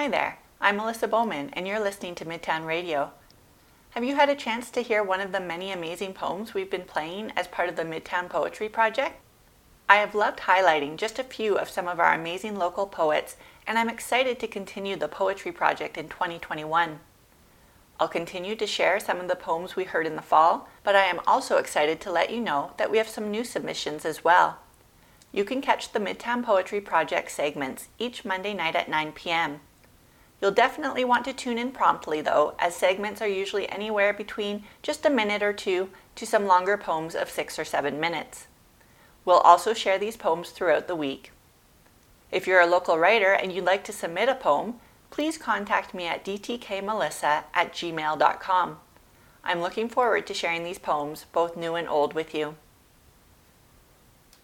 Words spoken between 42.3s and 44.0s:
If you're a local writer and you'd like to